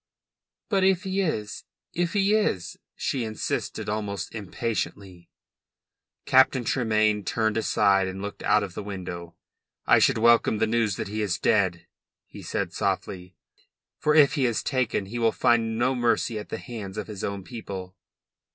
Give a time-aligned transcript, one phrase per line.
[0.67, 1.63] "But if he is
[1.93, 5.29] if he is?" she insisted almost impatiently.
[6.25, 9.35] Captain Tremayne turned aside and looked out of the window.
[9.85, 11.85] "I should welcome the news that he is dead,"
[12.25, 13.35] he said softly.
[13.99, 17.23] "For if he is taken he will find no mercy at the hands of his
[17.23, 17.95] own people."